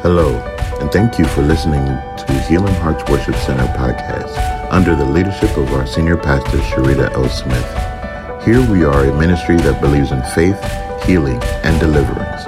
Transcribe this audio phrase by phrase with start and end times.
[0.00, 0.36] Hello,
[0.80, 4.32] and thank you for listening to Healing Hearts Worship Center podcast
[4.70, 7.28] under the leadership of our senior pastor, Sharita L.
[7.28, 8.44] Smith.
[8.44, 10.56] Here we are a ministry that believes in faith,
[11.04, 12.46] healing, and deliverance.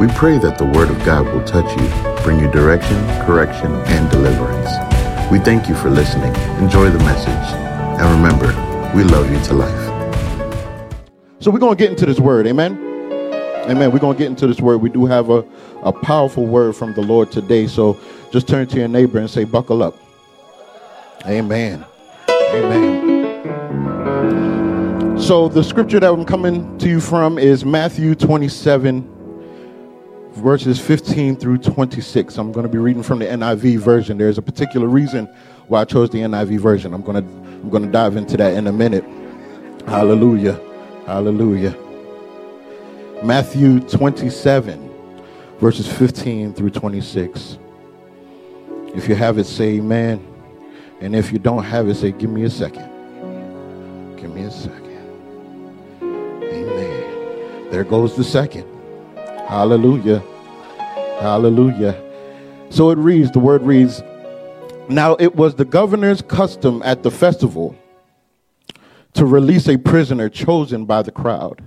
[0.00, 4.10] We pray that the Word of God will touch you, bring you direction, correction, and
[4.10, 4.70] deliverance.
[5.30, 6.34] We thank you for listening.
[6.64, 7.28] Enjoy the message.
[8.00, 8.46] And remember,
[8.96, 9.86] we love you to life.
[11.40, 12.46] So we're going to get into this word.
[12.46, 12.85] Amen.
[13.68, 13.90] Amen.
[13.90, 14.76] We're going to get into this word.
[14.78, 15.44] We do have a,
[15.82, 17.66] a powerful word from the Lord today.
[17.66, 17.98] So
[18.30, 19.96] just turn to your neighbor and say, buckle up.
[21.26, 21.84] Amen.
[22.30, 23.16] Amen.
[25.18, 29.12] So the scripture that I'm coming to you from is Matthew 27,
[30.34, 32.38] verses 15 through 26.
[32.38, 34.16] I'm going to be reading from the NIV version.
[34.16, 35.26] There's a particular reason
[35.66, 36.94] why I chose the NIV version.
[36.94, 39.04] I'm going to I'm going to dive into that in a minute.
[39.88, 40.60] Hallelujah.
[41.06, 41.85] Hallelujah.
[43.22, 44.90] Matthew 27,
[45.58, 47.58] verses 15 through 26.
[48.94, 50.24] If you have it, say amen.
[51.00, 54.16] And if you don't have it, say, give me a second.
[54.16, 54.82] Give me a second.
[56.02, 57.70] Amen.
[57.70, 58.66] There goes the second.
[59.48, 60.22] Hallelujah.
[61.20, 62.02] Hallelujah.
[62.70, 64.02] So it reads, the word reads,
[64.88, 67.76] Now it was the governor's custom at the festival
[69.14, 71.62] to release a prisoner chosen by the crowd.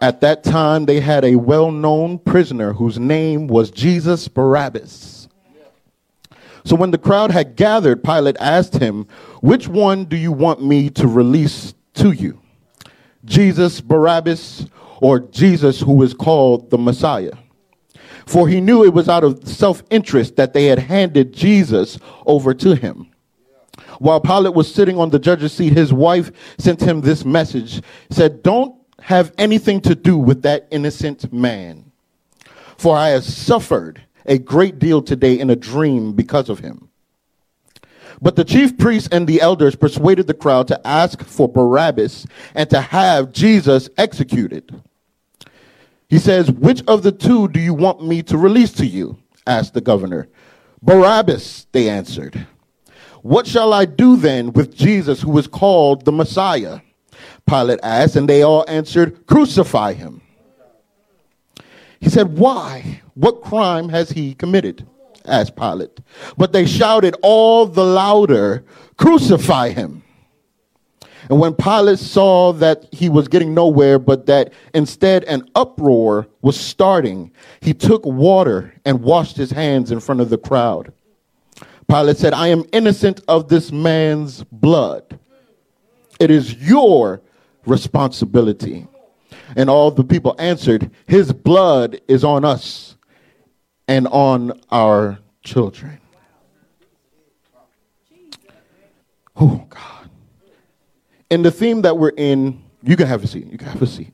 [0.00, 5.28] At that time, they had a well known prisoner whose name was Jesus Barabbas.
[6.64, 9.06] So when the crowd had gathered, Pilate asked him,
[9.40, 12.40] Which one do you want me to release to you?
[13.24, 14.66] Jesus Barabbas
[15.00, 17.32] or Jesus who is called the Messiah?
[18.26, 22.54] For he knew it was out of self interest that they had handed Jesus over
[22.54, 23.10] to him.
[23.98, 28.42] While Pilate was sitting on the judge's seat, his wife sent him this message said,
[28.42, 31.90] Don't have anything to do with that innocent man.
[32.76, 36.88] For I have suffered a great deal today in a dream because of him.
[38.22, 42.68] But the chief priests and the elders persuaded the crowd to ask for Barabbas and
[42.70, 44.82] to have Jesus executed.
[46.08, 49.18] He says, Which of the two do you want me to release to you?
[49.46, 50.28] asked the governor.
[50.82, 52.46] Barabbas, they answered.
[53.22, 56.80] What shall I do then with Jesus who is called the Messiah?
[57.50, 60.22] Pilate asked, and they all answered, Crucify him.
[61.98, 63.02] He said, Why?
[63.14, 64.86] What crime has he committed?
[65.26, 65.98] asked Pilate.
[66.38, 68.64] But they shouted all the louder,
[68.96, 70.04] Crucify him.
[71.28, 76.58] And when Pilate saw that he was getting nowhere, but that instead an uproar was
[76.58, 80.92] starting, he took water and washed his hands in front of the crowd.
[81.88, 85.18] Pilate said, I am innocent of this man's blood.
[86.20, 87.22] It is your
[87.66, 88.86] responsibility.
[89.56, 92.96] And all the people answered, His blood is on us
[93.88, 96.00] and on our children.
[99.36, 100.10] Oh, God.
[101.30, 103.46] In the theme that we're in, you can have a seat.
[103.46, 104.12] You can have a seat.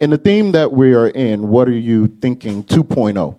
[0.00, 3.38] In the theme that we are in, what are you thinking 2.0?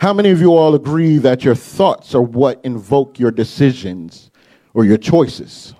[0.00, 4.30] How many of you all agree that your thoughts are what invoke your decisions
[4.74, 5.74] or your choices?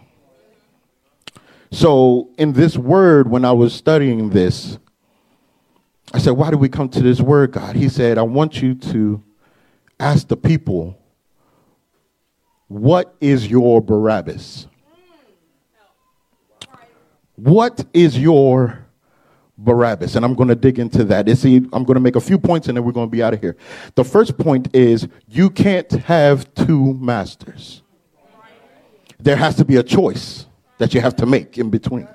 [1.73, 4.79] So, in this word, when I was studying this,
[6.13, 7.77] I said, Why did we come to this word, God?
[7.77, 9.23] He said, I want you to
[9.99, 10.99] ask the people,
[12.69, 14.67] What is your Barabbas?
[17.37, 18.87] What is your
[19.57, 20.15] Barabbas?
[20.15, 21.27] And I'm going to dig into that.
[21.27, 23.41] I'm going to make a few points and then we're going to be out of
[23.41, 23.57] here.
[23.95, 27.83] The first point is you can't have two masters,
[29.19, 30.47] there has to be a choice
[30.83, 32.09] that you have to make in between.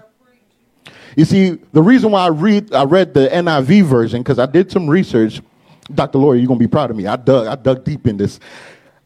[1.16, 4.69] You see, the reason why I read I read the NIV version because I did
[4.69, 5.41] some research.
[5.95, 6.17] Dr.
[6.17, 7.07] Lori, you're gonna be proud of me.
[7.07, 8.41] I dug I dug deep in this.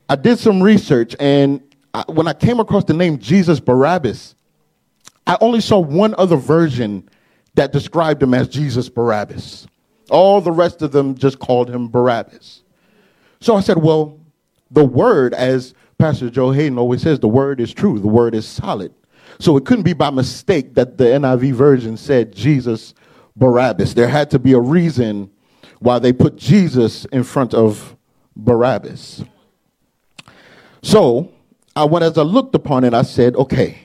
[0.09, 1.61] I did some research, and
[1.93, 4.33] I, when I came across the name Jesus Barabbas,
[5.27, 7.07] I only saw one other version
[7.53, 9.67] that described him as Jesus Barabbas.
[10.09, 12.63] All the rest of them just called him Barabbas.
[13.41, 14.19] So I said, well,
[14.71, 17.99] the word, as Pastor Joe Hayden always says, the word is true.
[17.99, 18.91] The word is solid.
[19.41, 22.93] So it couldn't be by mistake that the NIV version said Jesus
[23.35, 23.95] Barabbas.
[23.95, 25.31] There had to be a reason
[25.79, 27.95] why they put Jesus in front of
[28.35, 29.23] Barabbas.
[30.83, 31.31] So
[31.75, 33.79] I went as I looked upon it, I said, okay,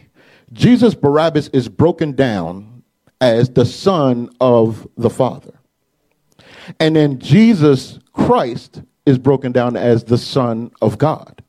[0.52, 2.82] Jesus Barabbas is broken down
[3.22, 5.58] as the son of the Father.
[6.78, 11.42] And then Jesus Christ is broken down as the Son of God.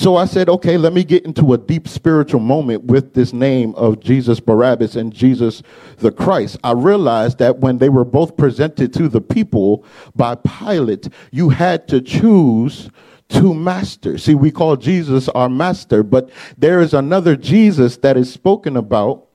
[0.00, 3.74] So I said, okay, let me get into a deep spiritual moment with this name
[3.74, 5.62] of Jesus Barabbas and Jesus
[5.98, 6.56] the Christ.
[6.64, 9.84] I realized that when they were both presented to the people
[10.16, 12.88] by Pilate, you had to choose
[13.28, 14.24] two masters.
[14.24, 19.26] See, we call Jesus our master, but there is another Jesus that is spoken about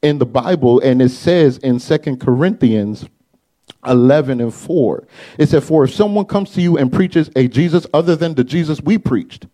[0.00, 3.06] in the Bible, and it says in Second Corinthians
[3.86, 5.06] 11 and 4.
[5.38, 8.44] It said, For if someone comes to you and preaches a Jesus other than the
[8.44, 9.46] Jesus we preached,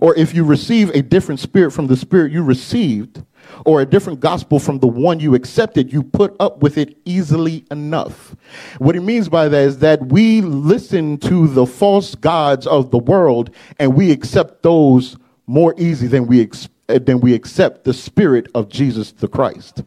[0.00, 3.22] or if you receive a different spirit from the spirit you received,
[3.66, 7.64] or a different gospel from the one you accepted, you put up with it easily
[7.70, 8.34] enough.
[8.78, 12.98] What he means by that is that we listen to the false gods of the
[12.98, 15.16] world and we accept those
[15.46, 19.82] more easy than we, ex- than we accept the spirit of Jesus the Christ.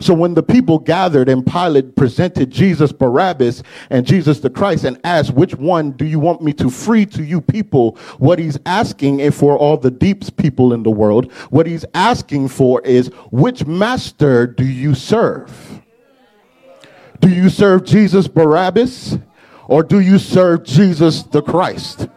[0.00, 5.00] So when the people gathered and Pilate presented Jesus Barabbas and Jesus the Christ and
[5.04, 7.96] asked, which one do you want me to free to you people?
[8.18, 12.80] What he's asking for all the deeps people in the world, what he's asking for
[12.82, 15.82] is, which master do you serve?
[17.20, 19.18] Do you serve Jesus Barabbas
[19.66, 22.08] or do you serve Jesus the Christ?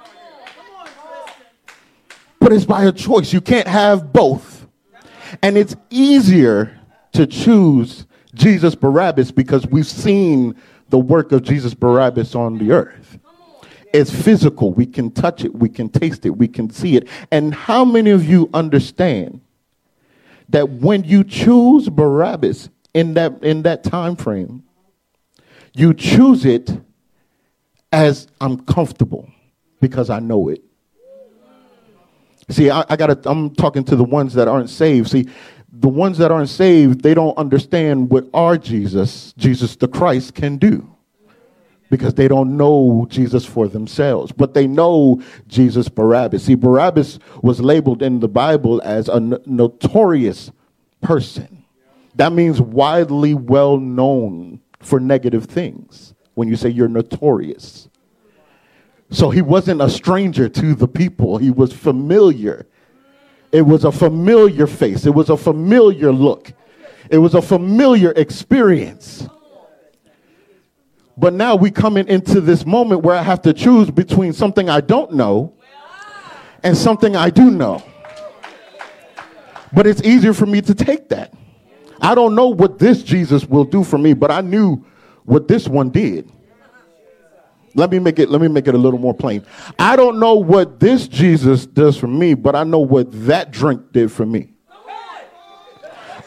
[2.39, 3.33] But it's by a choice.
[3.33, 4.67] You can't have both.
[5.41, 6.76] And it's easier
[7.17, 8.05] to choose
[8.35, 10.55] Jesus Barabbas because we've seen
[10.89, 13.17] the work of Jesus Barabbas on the earth.
[13.91, 14.71] It's physical.
[14.71, 17.07] We can touch it, we can taste it, we can see it.
[17.31, 19.41] And how many of you understand
[20.49, 24.63] that when you choose Barabbas in that in that time frame,
[25.73, 26.69] you choose it
[27.91, 29.27] as I'm comfortable
[29.81, 30.61] because I know it.
[32.49, 35.09] See, I, I got I'm talking to the ones that aren't saved.
[35.09, 35.27] See,
[35.79, 40.57] the ones that aren't saved, they don't understand what our Jesus, Jesus the Christ, can
[40.57, 40.89] do
[41.89, 46.43] because they don't know Jesus for themselves, but they know Jesus Barabbas.
[46.43, 50.51] See, Barabbas was labeled in the Bible as a notorious
[51.01, 51.63] person.
[52.15, 57.87] That means widely well known for negative things when you say you're notorious.
[59.09, 62.67] So he wasn't a stranger to the people, he was familiar
[63.51, 66.51] it was a familiar face, it was a familiar look,
[67.09, 69.27] it was a familiar experience.
[71.17, 74.81] But now we coming into this moment where I have to choose between something I
[74.81, 75.53] don't know
[76.63, 77.83] and something I do know.
[79.73, 81.33] But it's easier for me to take that.
[81.99, 84.85] I don't know what this Jesus will do for me, but I knew
[85.25, 86.31] what this one did.
[87.77, 89.45] Let me make it let me make it a little more plain.
[89.77, 93.91] I don't know what this Jesus does for me, but I know what that drink
[93.91, 94.49] did for me.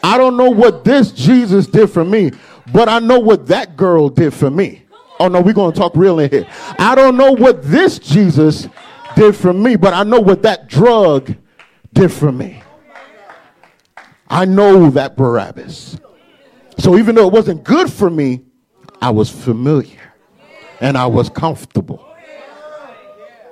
[0.01, 2.31] I don't know what this Jesus did for me,
[2.71, 4.85] but I know what that girl did for me.
[5.19, 6.47] Oh no, we're going to talk real in here.
[6.79, 8.69] I don't know what this Jesus
[9.17, 11.35] did for me, but I know what that drug
[11.93, 12.63] did for me.
[14.29, 15.99] I know that Barabbas.
[16.77, 18.45] So even though it wasn't good for me,
[19.01, 20.10] I was familiar
[20.81, 22.05] and I was comfortable.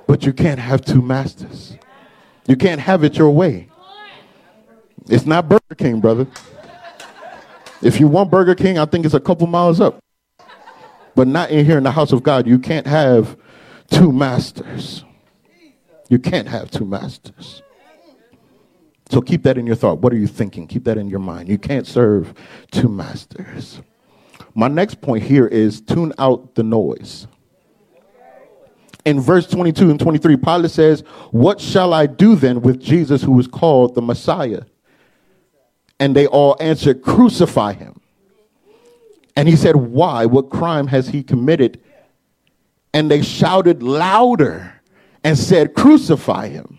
[0.06, 1.78] But you can't have two masters.
[2.46, 3.68] You can't have it your way.
[5.08, 6.26] It's not Burger King, brother.
[7.80, 10.00] If you want Burger King, I think it's a couple miles up.
[11.14, 12.46] But not in here in the house of God.
[12.46, 13.36] You can't have
[13.90, 15.04] two masters.
[16.08, 17.62] You can't have two masters.
[19.10, 19.98] So keep that in your thought.
[19.98, 20.66] What are you thinking?
[20.66, 21.48] Keep that in your mind.
[21.48, 22.34] You can't serve
[22.70, 23.80] two masters.
[24.54, 27.26] My next point here is tune out the noise.
[29.04, 33.38] In verse 22 and 23, Pilate says, What shall I do then with Jesus who
[33.38, 34.62] is called the Messiah?
[35.98, 38.00] And they all answered, Crucify him.
[39.36, 40.26] And he said, Why?
[40.26, 41.80] What crime has he committed?
[42.92, 44.80] And they shouted louder
[45.24, 46.78] and said, Crucify him.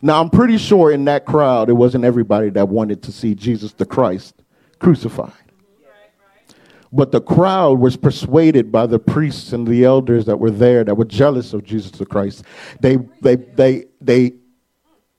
[0.00, 3.72] Now, I'm pretty sure in that crowd, it wasn't everybody that wanted to see Jesus
[3.72, 4.42] the Christ
[4.78, 5.32] crucified.
[6.92, 10.94] But the crowd was persuaded by the priests and the elders that were there that
[10.94, 12.44] were jealous of Jesus the Christ.
[12.80, 14.32] They, they, they, they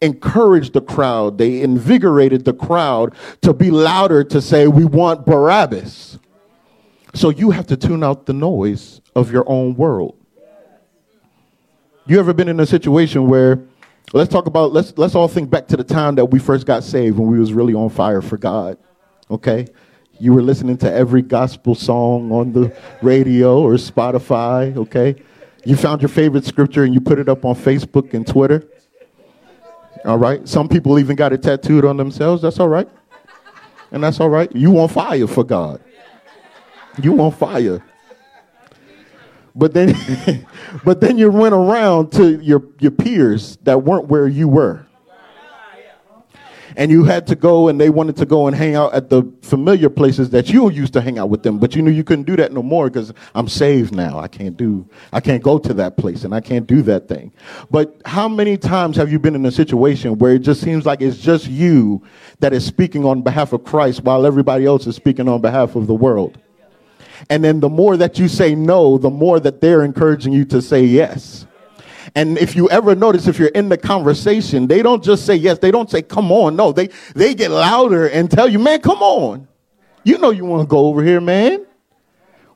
[0.02, 6.20] encouraged the crowd, they invigorated the crowd to be louder to say, We want Barabbas.
[7.14, 10.16] So you have to tune out the noise of your own world.
[12.06, 13.62] You ever been in a situation where
[14.14, 16.84] let's talk about let's let's all think back to the time that we first got
[16.84, 18.78] saved when we was really on fire for God.
[19.30, 19.68] Okay?
[20.22, 25.16] You were listening to every gospel song on the radio or Spotify, okay?
[25.64, 28.68] You found your favorite scripture and you put it up on Facebook and Twitter.
[30.04, 30.46] All right?
[30.46, 32.42] Some people even got it tattooed on themselves.
[32.42, 32.90] That's all right.
[33.92, 34.54] And that's all right.
[34.54, 35.82] You on fire for God.
[37.02, 37.82] You on fire.
[39.56, 40.46] But then,
[40.84, 44.86] but then you went around to your, your peers that weren't where you were
[46.76, 49.24] and you had to go and they wanted to go and hang out at the
[49.42, 51.60] familiar places that you used to hang out with them.
[51.60, 54.20] But you knew you couldn't do that no more because i'm saved now.
[54.20, 57.32] I can't do i can't go to that place and i can't do that thing.
[57.70, 61.02] But how many times have you been in a situation where it just seems like
[61.02, 62.04] it's just you
[62.40, 65.88] that is speaking on behalf of christ while everybody else is speaking on behalf of
[65.88, 66.38] the world?
[67.30, 70.62] And then the more that you say no the more that they're encouraging you to
[70.62, 71.46] say yes
[72.16, 75.60] and if you ever notice, if you're in the conversation, they don't just say yes.
[75.60, 76.56] They don't say, come on.
[76.56, 79.48] No, they, they get louder and tell you, man, come on.
[80.04, 81.66] You know you want to go over here, man.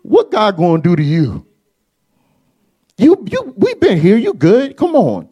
[0.02, 1.46] What God going to do to you?
[2.98, 4.18] You, you, we've been here.
[4.18, 4.78] You good?
[4.78, 5.30] Come on.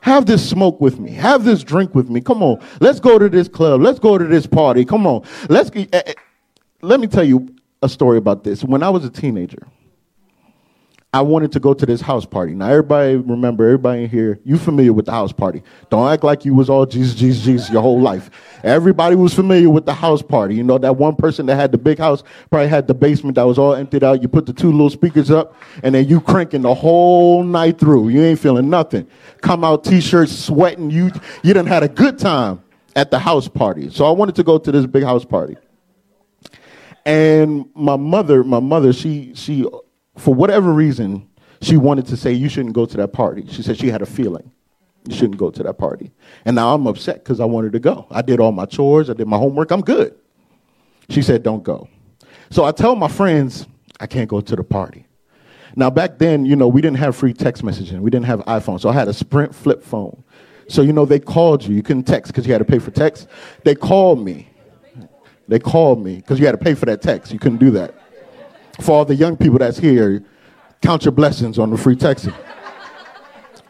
[0.00, 1.10] Have this smoke with me.
[1.12, 2.20] Have this drink with me.
[2.20, 2.64] Come on.
[2.80, 3.80] Let's go to this club.
[3.80, 4.84] Let's go to this party.
[4.84, 5.24] Come on.
[5.48, 5.70] Let's.
[5.70, 6.12] Uh,
[6.82, 8.62] let me tell you a story about this.
[8.62, 9.66] When I was a teenager,
[11.16, 12.52] I wanted to go to this house party.
[12.52, 15.62] Now, everybody remember, everybody in here, you familiar with the house party.
[15.88, 18.28] Don't act like you was all Jesus, Jesus, Jesus your whole life.
[18.62, 20.56] Everybody was familiar with the house party.
[20.56, 23.44] You know, that one person that had the big house probably had the basement that
[23.44, 24.20] was all emptied out.
[24.20, 28.10] You put the two little speakers up, and then you cranking the whole night through.
[28.10, 29.06] You ain't feeling nothing.
[29.40, 30.90] Come out t-shirts, sweating.
[30.90, 31.10] You,
[31.42, 32.62] you done had a good time
[32.94, 33.88] at the house party.
[33.88, 35.56] So I wanted to go to this big house party.
[37.06, 39.64] And my mother, my mother, she, she
[40.18, 41.28] for whatever reason,
[41.60, 43.46] she wanted to say, You shouldn't go to that party.
[43.48, 44.52] She said she had a feeling
[45.08, 46.10] you shouldn't go to that party.
[46.44, 48.06] And now I'm upset because I wanted to go.
[48.10, 50.14] I did all my chores, I did my homework, I'm good.
[51.10, 51.88] She said, Don't go.
[52.50, 53.66] So I tell my friends,
[54.00, 55.06] I can't go to the party.
[55.74, 58.80] Now, back then, you know, we didn't have free text messaging, we didn't have iPhone.
[58.80, 60.22] So I had a Sprint flip phone.
[60.68, 61.76] So, you know, they called you.
[61.76, 63.28] You couldn't text because you had to pay for text.
[63.62, 64.48] They called me.
[65.46, 67.32] They called me because you had to pay for that text.
[67.32, 67.94] You couldn't do that
[68.80, 70.22] for all the young people that's here,
[70.82, 72.34] count your blessings on the free texting.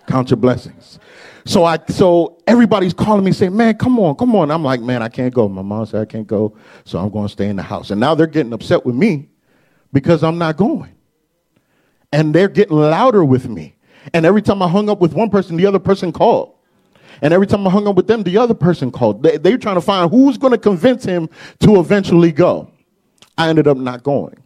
[0.07, 0.99] count your blessings.
[1.45, 4.51] So I so everybody's calling me saying, Man, come on, come on.
[4.51, 5.49] I'm like, man, I can't go.
[5.49, 7.91] My mom said I can't go, so I'm going to stay in the house.
[7.91, 9.29] And now they're getting upset with me
[9.93, 10.93] because I'm not going.
[12.13, 13.77] And they're getting louder with me.
[14.13, 16.55] And every time I hung up with one person, the other person called.
[17.23, 19.23] And every time I hung up with them, the other person called.
[19.23, 21.29] They, they're trying to find who's going to convince him
[21.61, 22.71] to eventually go.
[23.39, 24.37] I ended up not going.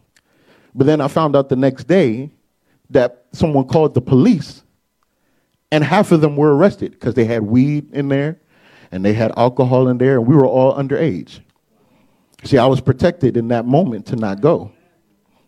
[0.73, 2.31] But then I found out the next day
[2.89, 4.63] that someone called the police,
[5.71, 8.39] and half of them were arrested because they had weed in there
[8.91, 11.39] and they had alcohol in there, and we were all underage.
[12.43, 14.71] See, I was protected in that moment to not go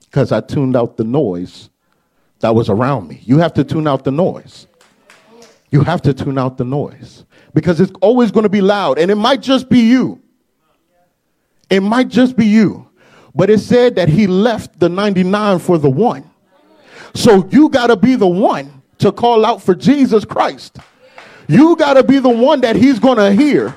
[0.05, 1.69] because I tuned out the noise
[2.39, 3.21] that was around me.
[3.25, 4.67] You have to tune out the noise.
[5.71, 9.09] You have to tune out the noise because it's always going to be loud, and
[9.09, 10.21] it might just be you.
[11.69, 12.87] It might just be you.
[13.35, 16.29] But it said that he left the 99 for the one.
[17.15, 20.77] So you got to be the one to call out for Jesus Christ.
[21.47, 23.75] You got to be the one that he's going to hear.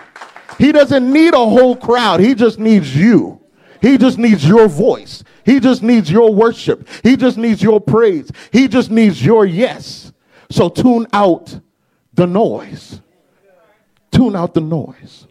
[0.59, 3.41] He doesn't need a whole crowd, he just needs you.
[3.83, 5.23] He just needs your voice.
[5.45, 6.89] He just needs your worship.
[7.03, 8.33] He just needs your praise.
[8.51, 10.13] He just needs your yes.
[10.51, 11.61] So tune out
[12.15, 13.01] the noise.
[14.11, 15.27] Tune out the noise.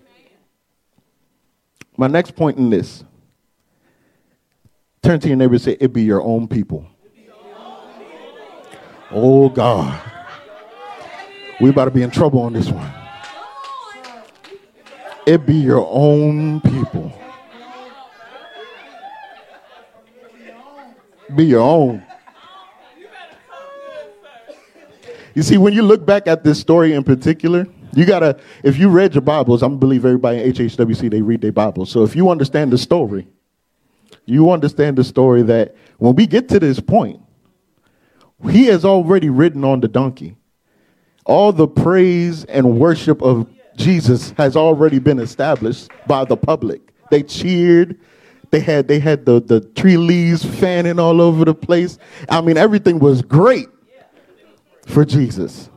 [1.98, 3.03] My next point in this
[5.06, 6.84] Turn to your neighbor and say, It be your own people.
[9.12, 10.02] Oh, God.
[11.62, 12.92] We about to be in trouble on this one.
[15.28, 17.14] It be your own people.
[21.36, 22.04] Be your own.
[25.36, 28.90] You see, when you look back at this story in particular, you gotta, if you
[28.90, 31.92] read your Bibles, I'm gonna believe everybody in HHWC, they read their Bibles.
[31.92, 33.28] So if you understand the story,
[34.25, 37.22] you understand the story that when we get to this point,
[38.50, 40.36] he has already ridden on the donkey.
[41.25, 46.82] All the praise and worship of Jesus has already been established by the public.
[47.12, 48.00] They cheered.
[48.51, 51.98] They had they had the, the tree leaves fanning all over the place.
[52.29, 53.67] I mean, everything was great
[54.86, 55.70] for Jesus.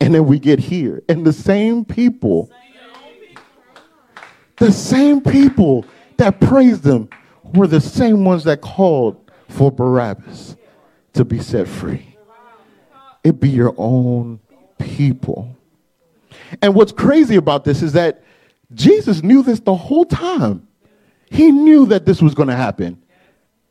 [0.00, 2.50] And then we get here, and the same people,
[4.56, 5.84] the same people
[6.16, 7.08] that praised him
[7.54, 10.56] were the same ones that called for Barabbas
[11.14, 12.16] to be set free.
[13.22, 14.40] It be your own
[14.78, 15.56] people.
[16.60, 18.22] And what's crazy about this is that
[18.72, 20.66] Jesus knew this the whole time.
[21.30, 23.02] He knew that this was going to happen.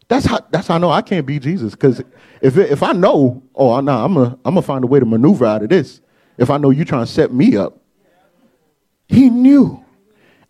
[0.07, 1.71] That's how, that's how I know I can't be Jesus.
[1.71, 2.01] Because
[2.41, 5.45] if, if I know, oh, no, I'm going I'm to find a way to maneuver
[5.45, 6.01] out of this.
[6.37, 7.79] If I know you're trying to set me up.
[9.07, 9.83] He knew.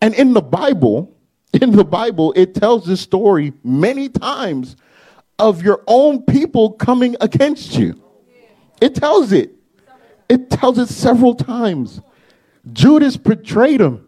[0.02, 1.16] And in the Bible,
[1.54, 4.76] in the Bible, it tells this story many times
[5.40, 8.02] of your own people coming against you.
[8.82, 9.52] It tells it.
[10.30, 12.02] It tells it several times.
[12.72, 14.08] Judas betrayed him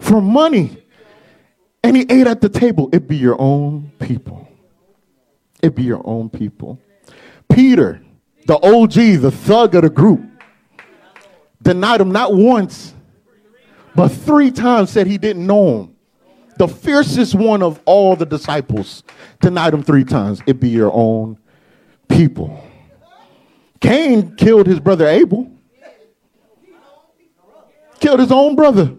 [0.00, 0.82] for money.
[1.84, 2.90] And he ate at the table.
[2.92, 4.48] It be your own people.
[5.62, 6.80] It be your own people.
[7.48, 8.02] Peter,
[8.46, 10.22] the OG, the thug of the group,
[11.62, 12.94] denied him not once,
[13.94, 15.96] but three times said he didn't know him.
[16.58, 19.04] The fiercest one of all the disciples
[19.40, 20.42] denied him three times.
[20.44, 21.38] It be your own
[22.08, 22.64] people.
[23.80, 25.50] Cain killed his brother Abel,
[28.00, 28.92] killed his own brother.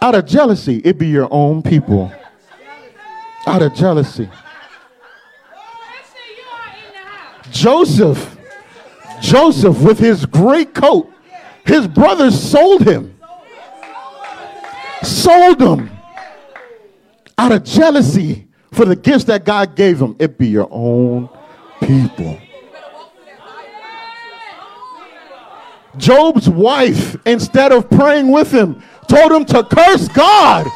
[0.00, 2.12] Out of jealousy, it be your own people.
[3.46, 4.30] Out of jealousy.
[7.50, 8.38] Joseph,
[9.20, 11.10] Joseph with his great coat,
[11.66, 13.13] his brothers sold him.
[15.04, 15.90] Sold them
[17.36, 20.16] out of jealousy for the gifts that God gave them.
[20.18, 21.28] It be your own
[21.80, 22.38] people.
[25.96, 30.66] Job's wife, instead of praying with him, told him to curse God.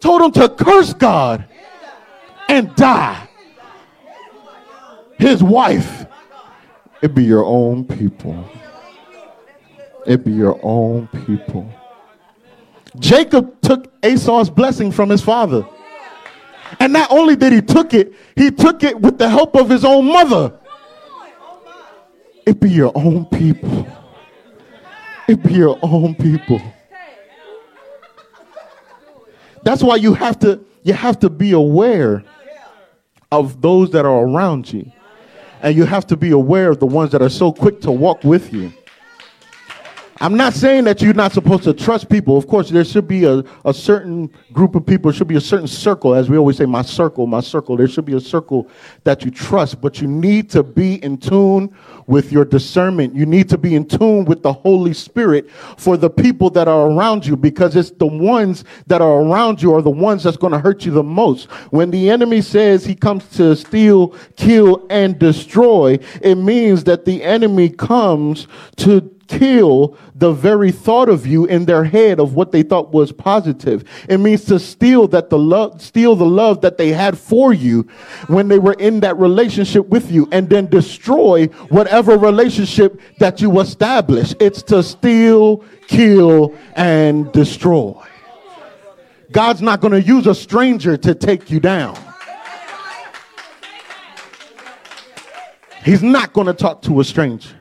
[0.00, 1.44] Told him to curse God
[2.48, 3.28] and die.
[5.18, 6.06] His wife.
[7.02, 8.48] It be your own people.
[10.08, 11.70] It be your own people.
[12.98, 15.68] Jacob took Esau's blessing from his father.
[16.80, 19.84] And not only did he took it, he took it with the help of his
[19.84, 20.58] own mother.
[22.46, 23.86] It be your own people.
[25.28, 26.62] It be your own people.
[29.62, 32.24] That's why you have to you have to be aware
[33.30, 34.90] of those that are around you.
[35.60, 38.24] And you have to be aware of the ones that are so quick to walk
[38.24, 38.72] with you.
[40.20, 42.36] I'm not saying that you're not supposed to trust people.
[42.36, 45.68] Of course, there should be a, a certain group of people, should be a certain
[45.68, 47.76] circle, as we always say, my circle, my circle.
[47.76, 48.68] There should be a circle
[49.04, 51.72] that you trust, but you need to be in tune
[52.08, 53.14] with your discernment.
[53.14, 56.90] You need to be in tune with the Holy Spirit for the people that are
[56.90, 60.52] around you because it's the ones that are around you are the ones that's going
[60.52, 61.46] to hurt you the most.
[61.70, 67.22] When the enemy says he comes to steal, kill, and destroy, it means that the
[67.22, 72.62] enemy comes to kill the very thought of you in their head of what they
[72.62, 73.84] thought was positive.
[74.08, 77.86] It means to steal that the love, steal the love that they had for you
[78.26, 83.60] when they were in that relationship with you and then destroy whatever relationship that you
[83.60, 84.34] establish.
[84.40, 88.02] It's to steal, kill, and destroy.
[89.30, 91.98] God's not going to use a stranger to take you down.
[95.84, 97.57] He's not going to talk to a stranger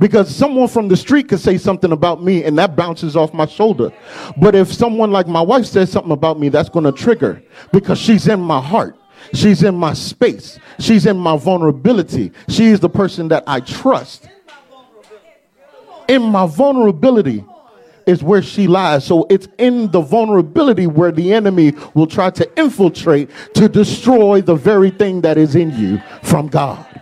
[0.00, 3.46] because someone from the street could say something about me and that bounces off my
[3.46, 3.92] shoulder.
[4.36, 7.98] But if someone like my wife says something about me, that's going to trigger because
[7.98, 8.96] she's in my heart.
[9.32, 10.58] She's in my space.
[10.78, 12.32] She's in my vulnerability.
[12.48, 14.28] She is the person that I trust.
[16.08, 17.44] In my vulnerability
[18.06, 19.04] is where she lies.
[19.04, 24.54] So it's in the vulnerability where the enemy will try to infiltrate to destroy the
[24.54, 26.93] very thing that is in you from God.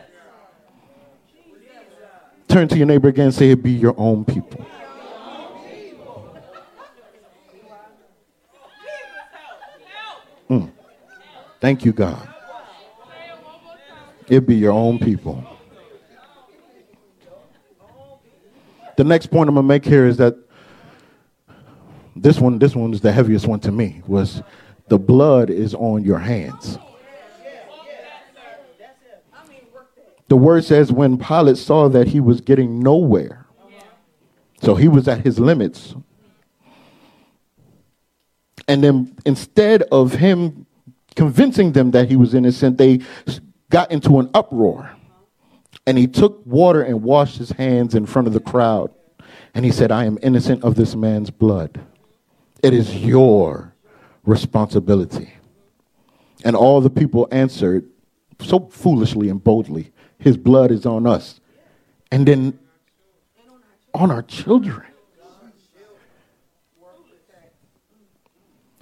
[2.53, 4.67] Turn to your neighbor again and say, be your own people.
[10.51, 10.71] Mm.
[11.63, 12.29] Thank you, God.
[14.29, 15.43] It be your own people.
[18.99, 20.37] The next point I'm gonna make here is that
[22.15, 24.43] this one, this one is the heaviest one to me, was
[24.89, 26.77] the blood is on your hands.
[30.33, 33.45] The word says when Pilate saw that he was getting nowhere,
[34.63, 35.95] so he was at his limits.
[38.67, 40.65] And then instead of him
[41.17, 43.01] convincing them that he was innocent, they
[43.69, 44.97] got into an uproar.
[45.87, 48.91] And he took water and washed his hands in front of the crowd.
[49.53, 51.79] And he said, I am innocent of this man's blood.
[52.63, 53.75] It is your
[54.25, 55.35] responsibility.
[56.43, 57.87] And all the people answered
[58.41, 61.41] so foolishly and boldly, his blood is on us.
[62.11, 62.59] And then
[63.95, 64.87] on our children.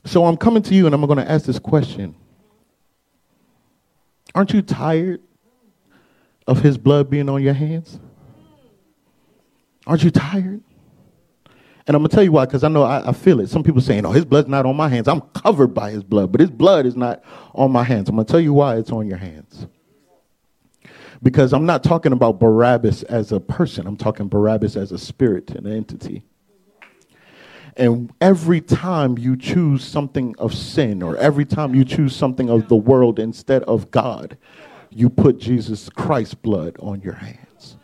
[0.04, 2.14] So I'm coming to you and I'm going to ask this question.
[4.34, 5.20] Aren't you tired
[6.46, 7.98] of his blood being on your hands?
[9.86, 10.62] Aren't you tired?
[11.86, 13.48] And I'm going to tell you why, because I know I, I, feel it.
[13.48, 15.08] Some people saying, oh, his blood's not on my hands.
[15.08, 17.22] I'm covered by his blood, but his blood is not
[17.54, 18.08] on my hands.
[18.08, 19.66] I'm going to tell you why it's on your hands.
[21.22, 25.50] Because I'm not talking about Barabbas as a person, I'm talking Barabbas as a spirit,
[25.50, 26.22] an entity.
[27.76, 32.68] And every time you choose something of sin or every time you choose something of
[32.68, 34.36] the world instead of God,
[34.90, 37.76] you put Jesus Christ's blood on your hands.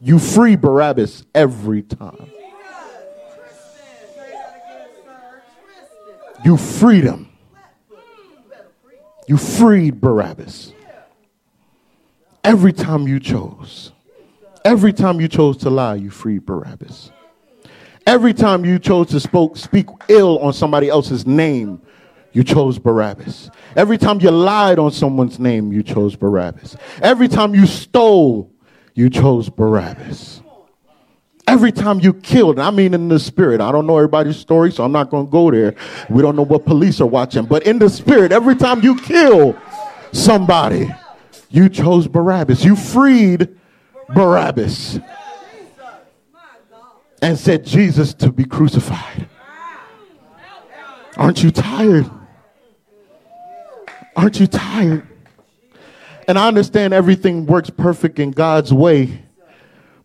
[0.00, 2.30] You free Barabbas every time.
[6.44, 7.28] You freed him.
[9.26, 10.72] You freed Barabbas.
[12.48, 13.92] Every time you chose.
[14.64, 17.12] Every time you chose to lie, you freed Barabbas.
[18.06, 21.78] Every time you chose to spoke, speak ill on somebody else's name,
[22.32, 23.50] you chose Barabbas.
[23.76, 26.78] Every time you lied on someone's name, you chose Barabbas.
[27.02, 28.50] Every time you stole,
[28.94, 30.40] you chose Barabbas.
[31.46, 34.84] Every time you killed, I mean in the spirit, I don't know everybody's story, so
[34.84, 35.74] I'm not going to go there.
[36.08, 39.54] We don't know what police are watching, but in the spirit, every time you kill
[40.12, 40.88] somebody,
[41.50, 42.64] you chose Barabbas.
[42.64, 43.56] You freed
[44.14, 44.98] Barabbas
[47.22, 49.28] and said Jesus to be crucified.
[51.16, 52.08] Aren't you tired?
[54.14, 55.06] Aren't you tired?
[56.26, 59.22] And I understand everything works perfect in God's way,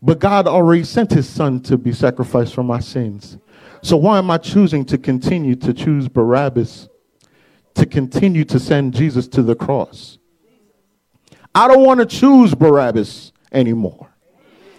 [0.02, 3.38] but God already sent his son to be sacrificed for my sins.
[3.82, 6.88] So why am I choosing to continue to choose Barabbas,
[7.76, 10.18] to continue to send Jesus to the cross?
[11.56, 14.10] I don't want to choose Barabbas anymore.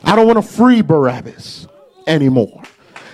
[0.02, 1.66] I don't want to free Barabbas
[2.06, 2.62] anymore.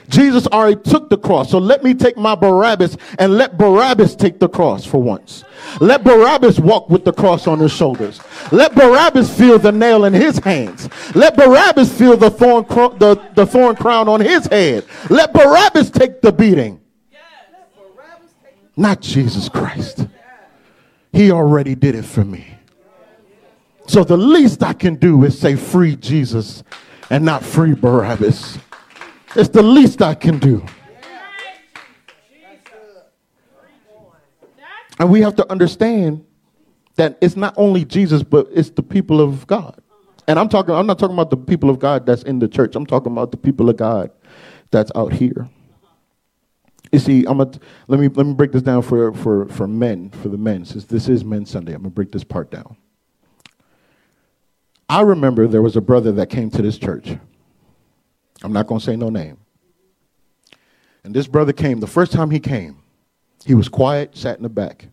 [0.09, 1.51] Jesus already took the cross.
[1.51, 5.45] So let me take my Barabbas and let Barabbas take the cross for once.
[5.81, 8.21] Let Barabbas walk with the cross on his shoulders.
[8.51, 10.89] Let Barabbas feel the nail in his hands.
[11.15, 12.65] Let Barabbas feel the thorn,
[12.99, 14.85] the, the thorn crown on his head.
[15.09, 16.81] Let Barabbas take the beating.
[18.77, 20.07] Not Jesus Christ.
[21.13, 22.57] He already did it for me.
[23.91, 26.63] So the least I can do is say, Free Jesus
[27.11, 28.57] and not free Barabbas.
[29.35, 30.65] It's the least I can do.
[35.01, 36.25] And we have to understand
[36.95, 39.83] that it's not only Jesus, but it's the people of God.
[40.29, 42.77] And I'm talking, I'm not talking about the people of God that's in the church.
[42.77, 44.13] I'm talking about the people of God
[44.71, 45.51] that's out here.
[46.93, 47.51] You see, I'm a,
[47.89, 50.85] let me let me break this down for, for, for men, for the men, since
[50.85, 51.73] this is Men's Sunday.
[51.73, 52.77] I'm gonna break this part down.
[54.91, 57.17] I remember there was a brother that came to this church.
[58.43, 59.39] I'm not going to say no name.
[61.05, 62.83] And this brother came, the first time he came,
[63.45, 64.89] he was quiet, sat in the back,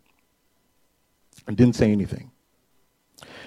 [1.48, 2.30] and didn't say anything.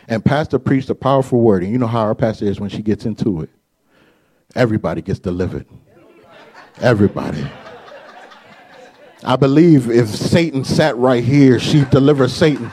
[0.08, 1.62] And pastor preached a powerful word.
[1.62, 3.50] And you know how our pastor is when she gets into it.
[4.56, 5.66] Everybody gets delivered.
[6.80, 7.46] Everybody.
[9.22, 12.72] I believe if Satan sat right here, she'd deliver Satan.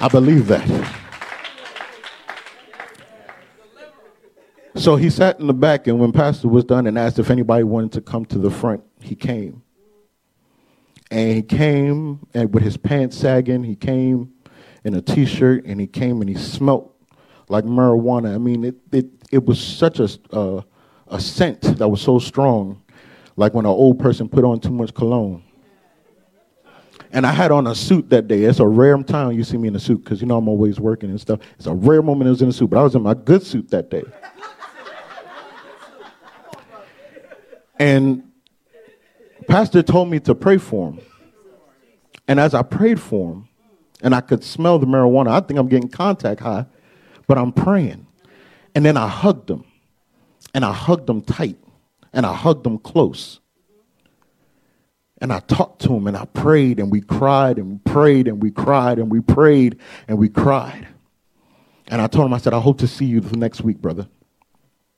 [0.00, 1.00] I believe that.
[4.82, 7.62] So he sat in the back, and when Pastor was done and asked if anybody
[7.62, 9.62] wanted to come to the front, he came.
[11.08, 14.32] And he came and with his pants sagging, he came
[14.82, 16.96] in a t-shirt, and he came and he smelt
[17.48, 18.34] like marijuana.
[18.34, 20.62] I mean, it it, it was such a uh,
[21.06, 22.82] a scent that was so strong,
[23.36, 25.44] like when an old person put on too much cologne.
[27.12, 28.42] And I had on a suit that day.
[28.42, 30.80] It's a rare time you see me in a suit because you know I'm always
[30.80, 31.38] working and stuff.
[31.56, 33.44] It's a rare moment I was in a suit, but I was in my good
[33.44, 34.02] suit that day.
[37.78, 38.24] And
[39.48, 41.00] pastor told me to pray for him.
[42.28, 43.48] And as I prayed for him,
[44.02, 46.66] and I could smell the marijuana, I think I'm getting contact high,
[47.26, 48.06] but I'm praying.
[48.74, 49.64] And then I hugged him.
[50.54, 51.56] And I hugged him tight.
[52.12, 53.40] And I hugged him close.
[55.18, 58.42] And I talked to him and I prayed and we cried and we prayed and
[58.42, 60.88] we cried and we prayed and we cried.
[61.86, 64.08] And I told him, I said, I hope to see you next week, brother.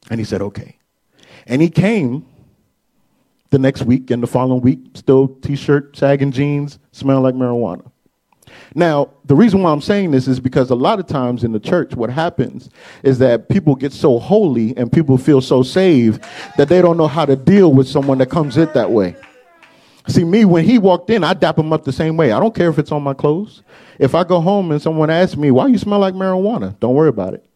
[0.09, 0.79] And he said, okay.
[1.47, 2.25] And he came
[3.55, 7.89] the next week and the following week, still t-shirt, sagging jeans, smelling like marijuana.
[8.75, 11.61] Now, the reason why I'm saying this is because a lot of times in the
[11.61, 12.69] church, what happens
[13.05, 16.25] is that people get so holy and people feel so saved
[16.57, 19.15] that they don't know how to deal with someone that comes in that way.
[20.09, 22.33] See, me, when he walked in, I dap him up the same way.
[22.33, 23.63] I don't care if it's on my clothes.
[24.01, 26.77] If I go home and someone asks me, why you smell like marijuana?
[26.81, 27.47] Don't worry about it.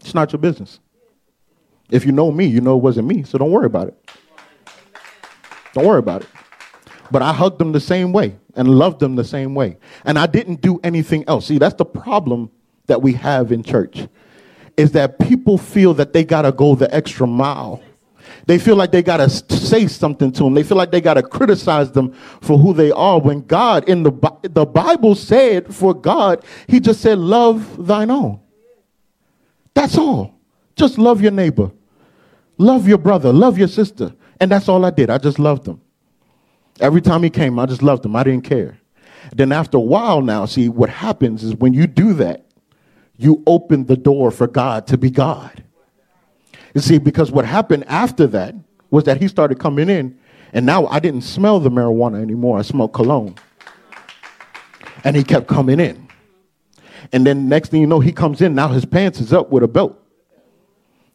[0.00, 0.80] It's not your business.
[1.90, 4.10] If you know me, you know it wasn't me, so don't worry about it.
[5.76, 6.28] Don't worry about it.
[7.10, 9.76] But I hugged them the same way and loved them the same way.
[10.06, 11.46] And I didn't do anything else.
[11.46, 12.50] See, that's the problem
[12.86, 14.08] that we have in church
[14.78, 17.82] is that people feel that they got to go the extra mile.
[18.46, 20.54] They feel like they got to say something to them.
[20.54, 23.20] They feel like they got to criticize them for who they are.
[23.20, 28.40] When God, in the, the Bible said for God, He just said, Love thine own.
[29.74, 30.40] That's all.
[30.74, 31.70] Just love your neighbor,
[32.56, 35.10] love your brother, love your sister And that's all I did.
[35.10, 35.80] I just loved him.
[36.80, 38.14] Every time he came, I just loved him.
[38.16, 38.78] I didn't care.
[39.34, 42.46] Then after a while now, see, what happens is when you do that,
[43.16, 45.64] you open the door for God to be God.
[46.74, 48.54] You see, because what happened after that
[48.90, 50.18] was that he started coming in,
[50.52, 52.58] and now I didn't smell the marijuana anymore.
[52.58, 53.34] I smelled cologne.
[55.02, 56.08] And he kept coming in.
[57.12, 58.54] And then next thing you know, he comes in.
[58.54, 60.00] Now his pants is up with a belt.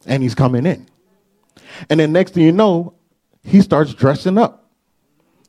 [0.06, 0.88] And he's coming in.
[1.88, 2.94] And then next thing you know,
[3.44, 4.70] he starts dressing up.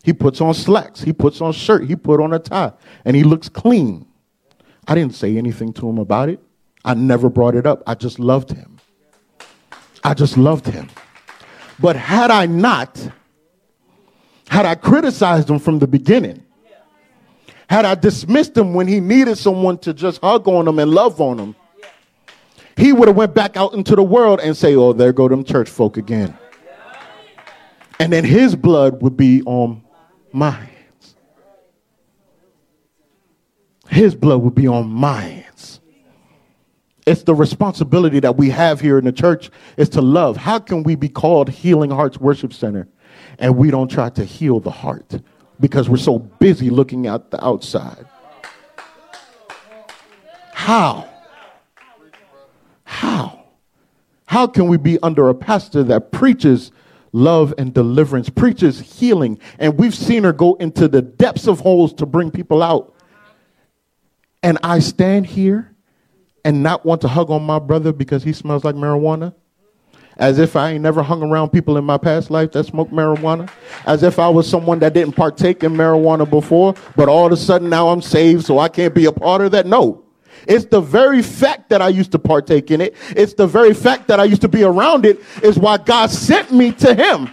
[0.04, 1.02] He puts on slacks.
[1.02, 1.86] He puts on shirt.
[1.86, 2.74] He put on a tie.
[3.06, 4.06] And he looks clean.
[4.88, 6.42] I didn't say anything to him about it.
[6.84, 7.84] I never brought it up.
[7.88, 8.78] I just loved him.
[10.04, 10.90] I just loved him.
[11.80, 13.10] But had I not,
[14.50, 16.44] had I criticized him from the beginning,
[17.70, 21.22] had I dismissed him when he needed someone to just hug on him and love
[21.22, 21.56] on him,
[22.76, 25.44] he would have went back out into the world and say, "Oh, there go them
[25.44, 26.38] church folk again."
[28.00, 29.84] And then his blood would be on
[30.32, 31.16] my hands.
[33.90, 35.80] His blood would be on my hands.
[37.06, 40.38] It's the responsibility that we have here in the church is to love.
[40.38, 42.88] How can we be called Healing Hearts Worship Center
[43.40, 45.22] and we don't try to heal the heart
[45.60, 48.06] because we're so busy looking at the outside?
[50.54, 51.10] How?
[52.86, 53.44] How?
[54.26, 56.72] How can we be under a pastor that preaches
[57.13, 61.93] love and deliverance, preaches healing, and we've seen her go into the depths of holes
[61.93, 62.93] to bring people out.
[64.41, 65.73] And I stand here
[66.43, 69.34] and not want to hug on my brother because he smells like marijuana?
[70.17, 73.49] As if I ain't never hung around people in my past life that smoked marijuana.
[73.86, 77.38] As if I was someone that didn't partake in marijuana before, but all of a
[77.38, 79.65] sudden now I'm saved, so I can't be a part of that.
[79.65, 80.03] No.
[80.48, 82.96] It's the very fact that I used to partake in it.
[83.10, 86.52] It's the very fact that I used to be around it is why God sent
[86.52, 87.30] me to him.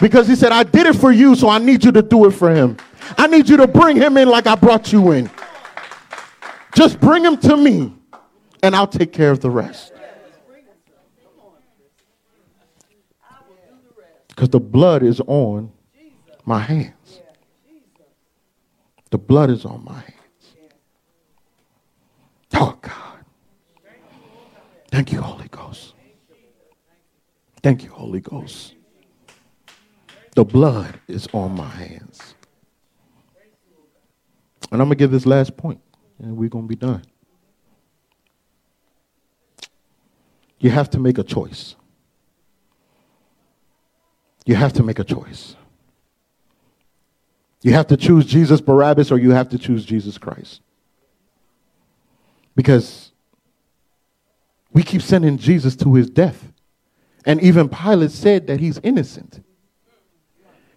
[0.00, 2.32] Because he said, I did it for you, so I need you to do it
[2.32, 2.76] for him.
[3.16, 5.30] I need you to bring him in like I brought you in.
[6.74, 7.94] Just bring him to me,
[8.62, 9.92] and I'll take care of the rest.
[14.28, 15.70] Because the blood is on
[16.44, 17.20] my hands.
[19.10, 20.23] The blood is on my hands.
[22.66, 23.18] Oh, God.
[24.90, 25.92] Thank you, Holy Ghost.
[27.62, 28.74] Thank you, Holy Ghost.
[30.34, 32.34] The blood is on my hands.
[34.72, 35.78] And I'm going to give this last point,
[36.18, 37.02] and we're going to be done.
[40.58, 41.76] You have to make a choice.
[44.46, 45.54] You have to make a choice.
[47.60, 50.62] You have to choose Jesus Barabbas or you have to choose Jesus Christ.
[52.54, 53.12] Because
[54.72, 56.52] we keep sending Jesus to his death.
[57.24, 59.44] And even Pilate said that he's innocent.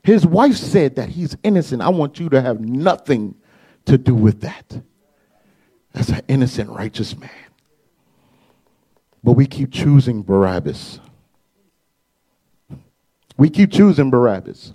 [0.04, 1.82] His wife said that he's innocent.
[1.82, 3.36] I want you to have nothing
[3.86, 4.82] to do with that.
[5.92, 7.30] That's an innocent, righteous man.
[9.24, 11.02] But we keep choosing Barabbas.
[13.36, 14.72] We keep choosing Barabbas.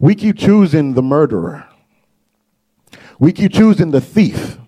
[0.00, 1.68] We keep choosing the murderer.
[3.18, 4.58] We keep choosing the thief.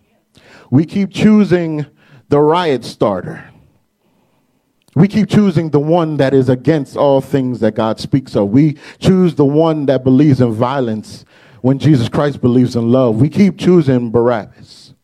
[0.70, 1.86] We keep choosing
[2.28, 3.50] the riot starter.
[4.94, 8.50] We keep choosing the one that is against all things that God speaks of.
[8.50, 11.24] We choose the one that believes in violence
[11.62, 13.20] when Jesus Christ believes in love.
[13.20, 14.94] We keep choosing Barabbas.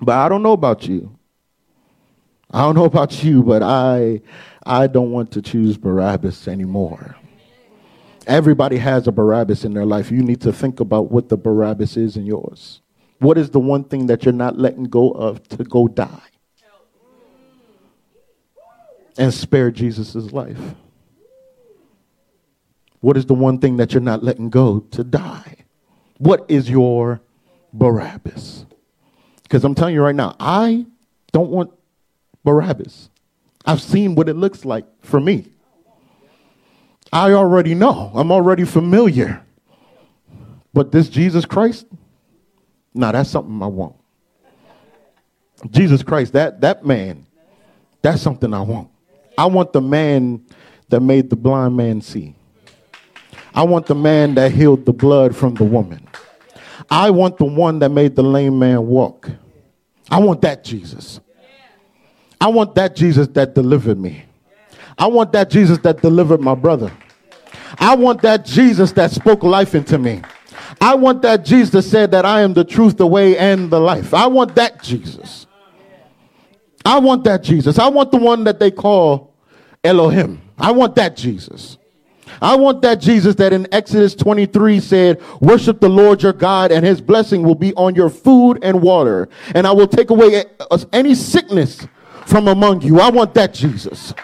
[0.00, 1.18] But I don't know about you.
[2.50, 4.20] I don't know about you, but I
[4.64, 7.16] I don't want to choose Barabbas anymore.
[8.26, 10.10] Everybody has a Barabbas in their life.
[10.10, 12.81] You need to think about what the Barabbas is in yours.
[13.22, 16.28] What is the one thing that you're not letting go of to go die?
[19.16, 20.58] And spare Jesus' life.
[22.98, 25.58] What is the one thing that you're not letting go to die?
[26.18, 27.20] What is your
[27.72, 28.66] Barabbas?
[29.44, 30.84] Because I'm telling you right now, I
[31.30, 31.70] don't want
[32.42, 33.08] Barabbas.
[33.64, 35.46] I've seen what it looks like for me.
[37.12, 38.10] I already know.
[38.16, 39.44] I'm already familiar.
[40.74, 41.86] But this Jesus Christ,
[42.94, 43.96] now that's something I want.
[45.70, 47.26] Jesus Christ, that, that man,
[48.02, 48.88] that's something I want.
[49.38, 50.44] I want the man
[50.88, 52.34] that made the blind man see.
[53.54, 56.06] I want the man that healed the blood from the woman.
[56.90, 59.30] I want the one that made the lame man walk.
[60.10, 61.20] I want that Jesus.
[62.40, 64.24] I want that Jesus that delivered me.
[64.98, 66.92] I want that Jesus that delivered my brother.
[67.78, 70.22] I want that Jesus that spoke life into me.
[70.80, 74.14] I want that Jesus said that I am the truth, the way, and the life.
[74.14, 75.46] I want that Jesus.
[76.84, 77.78] I want that Jesus.
[77.78, 79.34] I want the one that they call
[79.84, 80.40] Elohim.
[80.58, 81.78] I want that Jesus.
[82.40, 86.84] I want that Jesus that in Exodus 23 said, Worship the Lord your God, and
[86.84, 89.28] his blessing will be on your food and water.
[89.54, 90.44] And I will take away
[90.92, 91.86] any sickness
[92.26, 93.00] from among you.
[93.00, 94.14] I want that Jesus.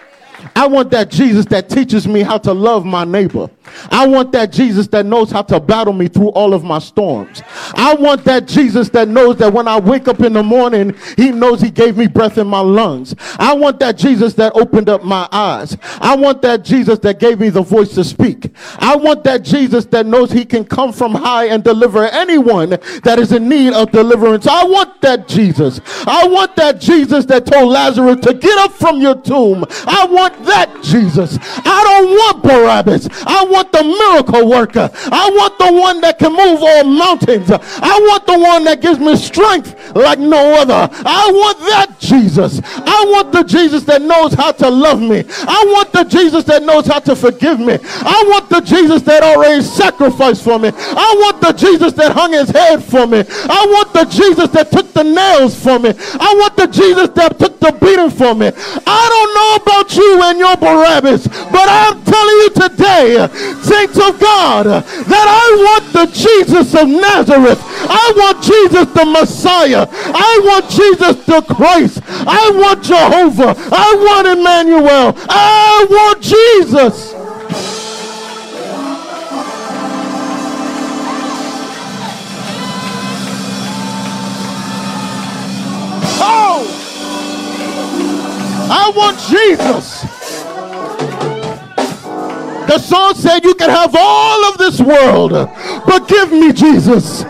[0.55, 3.51] I want that Jesus that teaches me how to love my neighbor.
[3.91, 7.43] I want that Jesus that knows how to battle me through all of my storms.
[7.75, 11.31] I want that Jesus that knows that when I wake up in the morning, he
[11.31, 13.15] knows he gave me breath in my lungs.
[13.39, 15.77] I want that Jesus that opened up my eyes.
[16.01, 18.51] I want that Jesus that gave me the voice to speak.
[18.79, 23.19] I want that Jesus that knows he can come from high and deliver anyone that
[23.19, 24.47] is in need of deliverance.
[24.47, 25.81] I want that Jesus.
[26.07, 29.65] I want that Jesus that told Lazarus to get up from your tomb.
[29.87, 31.39] I want that Jesus.
[31.43, 33.09] I don't want Barabbas.
[33.27, 34.91] I want want the miracle worker.
[35.11, 37.51] I want the one that can move all mountains.
[37.51, 40.89] I want the one that gives me strength like no other.
[41.05, 42.61] I want that Jesus.
[42.65, 45.25] I want the Jesus that knows how to love me.
[45.29, 47.79] I want the Jesus that knows how to forgive me.
[47.83, 50.71] I want the Jesus that already sacrificed for me.
[50.75, 53.25] I want the Jesus that hung his head for me.
[53.27, 55.91] I want the Jesus that took the nails for me.
[55.99, 58.53] I want the Jesus that took the beating for me.
[58.87, 63.29] I don't know about you and your Barabbas, but I'm telling you today,
[63.63, 67.61] saints of God, that I want the Jesus of Nazareth.
[67.91, 69.87] I want Jesus the Messiah.
[69.91, 72.03] I want Jesus the Christ.
[72.09, 73.55] I want Jehovah.
[73.73, 75.15] I want Emmanuel.
[75.29, 77.15] I want Jesus.
[86.21, 86.67] Oh!
[88.71, 90.08] I want Jesus.
[92.69, 95.33] The song said, You can have all of this world,
[95.87, 97.23] but give me Jesus.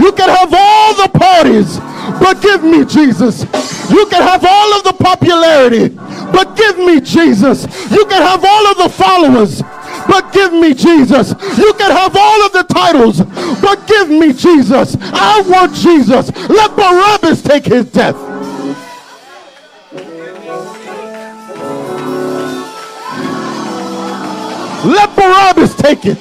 [0.00, 1.78] You can have all the parties,
[2.18, 3.42] but give me Jesus.
[3.90, 5.88] You can have all of the popularity,
[6.32, 7.64] but give me Jesus.
[7.90, 9.62] You can have all of the followers,
[10.06, 11.30] but give me Jesus.
[11.58, 13.20] You can have all of the titles,
[13.60, 14.96] but give me Jesus.
[15.00, 16.30] I want Jesus.
[16.48, 18.27] Let Barabbas take his death.
[24.88, 26.18] Let Barabbas take it.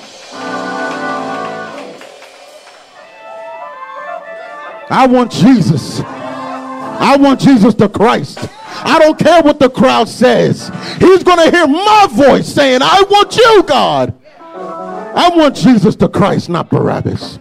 [4.89, 6.01] I want Jesus.
[6.01, 8.39] I want Jesus the Christ.
[8.83, 10.69] I don't care what the crowd says.
[10.99, 14.13] He's going to hear my voice saying, I want you, God.
[14.43, 17.39] I want Jesus the Christ, not Barabbas.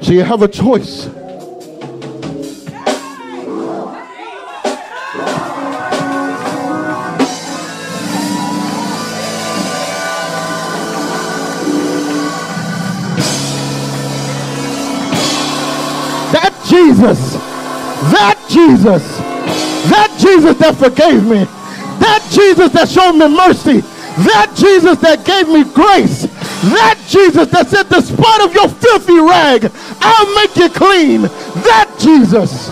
[0.00, 1.10] So you have a choice.
[16.70, 17.32] Jesus,
[18.14, 19.02] that Jesus,
[19.90, 21.42] that Jesus that forgave me,
[21.98, 23.80] that Jesus that showed me mercy,
[24.22, 26.22] that Jesus that gave me grace,
[26.70, 29.68] that Jesus that said, despite of your filthy rag,
[30.00, 31.22] I'll make you clean.
[31.66, 32.68] That Jesus.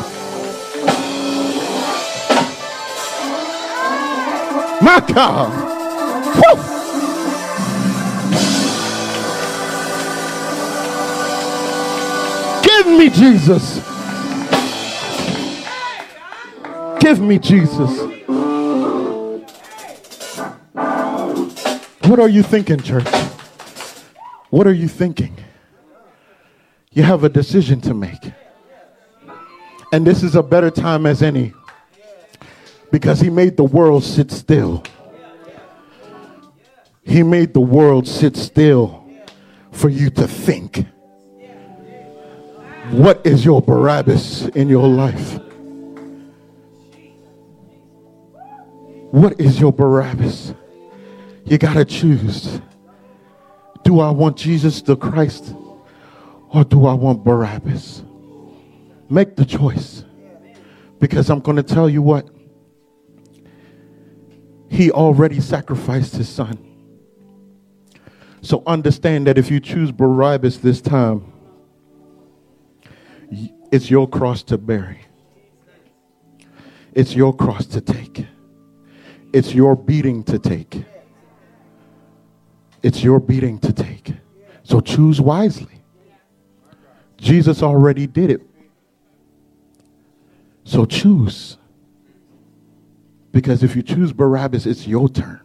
[4.80, 6.67] My God.
[12.88, 13.76] Give me Jesus.
[17.00, 18.00] Give me Jesus.
[22.06, 23.06] What are you thinking, church?
[24.48, 25.36] What are you thinking?
[26.92, 28.32] You have a decision to make.
[29.92, 31.52] And this is a better time as any
[32.90, 34.82] because he made the world sit still.
[37.04, 39.06] He made the world sit still
[39.72, 40.86] for you to think.
[42.90, 45.38] What is your Barabbas in your life?
[49.10, 50.54] What is your Barabbas?
[51.44, 52.62] You got to choose.
[53.84, 55.54] Do I want Jesus the Christ
[56.48, 58.04] or do I want Barabbas?
[59.10, 60.04] Make the choice.
[60.98, 62.26] Because I'm going to tell you what.
[64.70, 66.58] He already sacrificed his son.
[68.40, 71.32] So understand that if you choose Barabbas this time,
[73.30, 74.98] it's your cross to bear.
[76.92, 78.26] It's your cross to take.
[79.32, 80.84] It's your beating to take.
[82.82, 84.14] It's your beating to take.
[84.62, 85.82] So choose wisely.
[87.16, 88.42] Jesus already did it.
[90.64, 91.56] So choose.
[93.32, 95.40] Because if you choose Barabbas, it's your turn.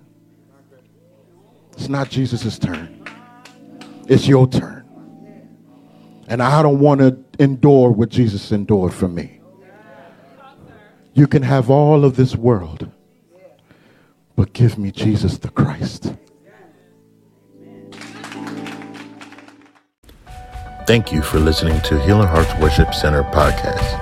[1.73, 3.05] It's not Jesus' turn.
[4.07, 4.83] It's your turn.
[6.27, 9.39] And I don't want to endure what Jesus endured for me.
[11.13, 12.89] You can have all of this world,
[14.35, 16.13] but give me Jesus the Christ.
[20.85, 23.99] Thank you for listening to Healing Hearts Worship Center podcast.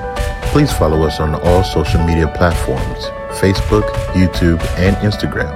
[0.52, 3.06] Please follow us on all social media platforms
[3.40, 5.52] Facebook, YouTube, and Instagram,